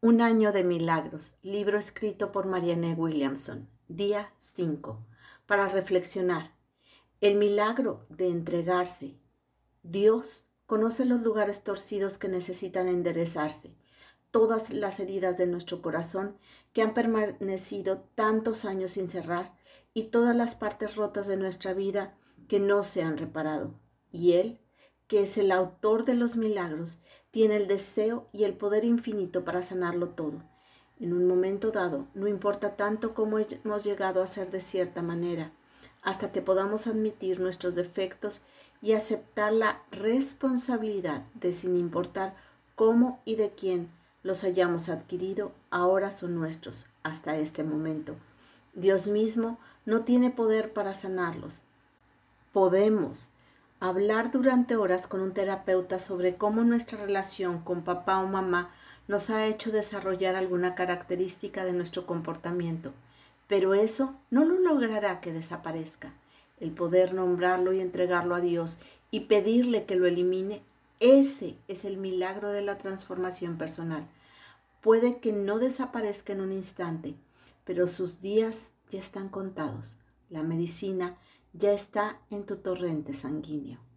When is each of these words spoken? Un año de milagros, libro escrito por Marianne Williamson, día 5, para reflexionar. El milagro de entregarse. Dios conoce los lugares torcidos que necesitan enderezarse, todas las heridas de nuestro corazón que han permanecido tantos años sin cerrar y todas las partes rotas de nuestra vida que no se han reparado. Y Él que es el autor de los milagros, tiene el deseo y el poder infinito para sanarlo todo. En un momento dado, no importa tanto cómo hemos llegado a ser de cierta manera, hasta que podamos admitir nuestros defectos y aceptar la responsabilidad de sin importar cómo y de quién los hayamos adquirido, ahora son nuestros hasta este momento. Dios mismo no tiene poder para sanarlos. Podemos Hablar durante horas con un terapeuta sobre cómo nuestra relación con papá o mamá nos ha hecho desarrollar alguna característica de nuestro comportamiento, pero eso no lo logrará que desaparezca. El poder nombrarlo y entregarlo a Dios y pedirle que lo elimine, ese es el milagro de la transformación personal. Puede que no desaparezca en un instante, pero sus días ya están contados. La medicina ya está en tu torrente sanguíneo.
Un 0.00 0.20
año 0.20 0.52
de 0.52 0.62
milagros, 0.62 1.34
libro 1.42 1.76
escrito 1.76 2.30
por 2.30 2.46
Marianne 2.46 2.94
Williamson, 2.94 3.68
día 3.88 4.32
5, 4.38 5.04
para 5.44 5.66
reflexionar. 5.66 6.54
El 7.20 7.36
milagro 7.36 8.06
de 8.08 8.28
entregarse. 8.28 9.16
Dios 9.82 10.46
conoce 10.66 11.04
los 11.04 11.22
lugares 11.22 11.64
torcidos 11.64 12.16
que 12.16 12.28
necesitan 12.28 12.86
enderezarse, 12.86 13.74
todas 14.30 14.70
las 14.70 15.00
heridas 15.00 15.36
de 15.36 15.48
nuestro 15.48 15.82
corazón 15.82 16.38
que 16.72 16.82
han 16.82 16.94
permanecido 16.94 18.04
tantos 18.14 18.64
años 18.64 18.92
sin 18.92 19.10
cerrar 19.10 19.58
y 19.94 20.10
todas 20.10 20.36
las 20.36 20.54
partes 20.54 20.94
rotas 20.94 21.26
de 21.26 21.38
nuestra 21.38 21.74
vida 21.74 22.16
que 22.46 22.60
no 22.60 22.84
se 22.84 23.02
han 23.02 23.18
reparado. 23.18 23.74
Y 24.12 24.34
Él 24.34 24.60
que 25.08 25.22
es 25.22 25.38
el 25.38 25.50
autor 25.50 26.04
de 26.04 26.14
los 26.14 26.36
milagros, 26.36 26.98
tiene 27.30 27.56
el 27.56 27.66
deseo 27.66 28.26
y 28.32 28.44
el 28.44 28.54
poder 28.54 28.84
infinito 28.84 29.44
para 29.44 29.62
sanarlo 29.62 30.10
todo. 30.10 30.42
En 31.00 31.12
un 31.12 31.26
momento 31.26 31.70
dado, 31.70 32.06
no 32.14 32.28
importa 32.28 32.76
tanto 32.76 33.14
cómo 33.14 33.38
hemos 33.38 33.84
llegado 33.84 34.22
a 34.22 34.26
ser 34.26 34.50
de 34.50 34.60
cierta 34.60 35.02
manera, 35.02 35.52
hasta 36.02 36.30
que 36.30 36.42
podamos 36.42 36.86
admitir 36.86 37.40
nuestros 37.40 37.74
defectos 37.74 38.42
y 38.82 38.92
aceptar 38.92 39.52
la 39.52 39.82
responsabilidad 39.90 41.22
de 41.34 41.52
sin 41.52 41.76
importar 41.76 42.34
cómo 42.74 43.20
y 43.24 43.36
de 43.36 43.50
quién 43.50 43.90
los 44.22 44.44
hayamos 44.44 44.88
adquirido, 44.88 45.52
ahora 45.70 46.10
son 46.10 46.34
nuestros 46.34 46.86
hasta 47.02 47.36
este 47.36 47.64
momento. 47.64 48.14
Dios 48.74 49.08
mismo 49.08 49.58
no 49.86 50.02
tiene 50.04 50.30
poder 50.30 50.72
para 50.72 50.94
sanarlos. 50.94 51.62
Podemos 52.52 53.30
Hablar 53.80 54.32
durante 54.32 54.74
horas 54.74 55.06
con 55.06 55.20
un 55.20 55.32
terapeuta 55.32 56.00
sobre 56.00 56.34
cómo 56.34 56.64
nuestra 56.64 56.98
relación 56.98 57.60
con 57.60 57.84
papá 57.84 58.18
o 58.18 58.26
mamá 58.26 58.74
nos 59.06 59.30
ha 59.30 59.46
hecho 59.46 59.70
desarrollar 59.70 60.34
alguna 60.34 60.74
característica 60.74 61.64
de 61.64 61.72
nuestro 61.72 62.04
comportamiento, 62.04 62.92
pero 63.46 63.74
eso 63.74 64.16
no 64.30 64.44
lo 64.44 64.58
logrará 64.58 65.20
que 65.20 65.32
desaparezca. 65.32 66.12
El 66.58 66.72
poder 66.72 67.14
nombrarlo 67.14 67.72
y 67.72 67.80
entregarlo 67.80 68.34
a 68.34 68.40
Dios 68.40 68.80
y 69.12 69.20
pedirle 69.20 69.84
que 69.84 69.94
lo 69.94 70.06
elimine, 70.06 70.60
ese 70.98 71.54
es 71.68 71.84
el 71.84 71.98
milagro 71.98 72.50
de 72.50 72.62
la 72.62 72.78
transformación 72.78 73.58
personal. 73.58 74.08
Puede 74.80 75.18
que 75.18 75.32
no 75.32 75.60
desaparezca 75.60 76.32
en 76.32 76.40
un 76.40 76.50
instante, 76.50 77.14
pero 77.64 77.86
sus 77.86 78.20
días 78.20 78.72
ya 78.90 78.98
están 78.98 79.28
contados. 79.28 79.98
La 80.30 80.42
medicina 80.42 81.16
ya 81.52 81.72
está 81.72 82.20
en 82.30 82.44
tu 82.44 82.56
torrente 82.56 83.14
sanguíneo. 83.14 83.87